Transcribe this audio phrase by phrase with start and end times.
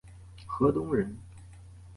[0.47, 1.15] 河东人。